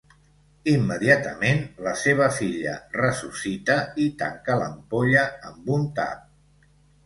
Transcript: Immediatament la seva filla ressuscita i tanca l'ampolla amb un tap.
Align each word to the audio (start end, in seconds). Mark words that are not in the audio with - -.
Immediatament 0.69 1.61
la 1.89 1.93
seva 2.05 2.31
filla 2.39 2.75
ressuscita 2.97 3.79
i 4.07 4.11
tanca 4.25 4.59
l'ampolla 4.65 5.31
amb 5.55 5.73
un 5.79 5.89
tap. 6.03 6.29